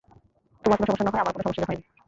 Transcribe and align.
তোমার 0.63 0.77
কোন 0.77 0.85
সমস্যা 0.85 1.05
না 1.05 1.11
হয়, 1.11 1.21
আমারও 1.21 1.35
কোন 1.35 1.41
সমস্যা 1.43 1.65
হয়নি। 1.67 1.83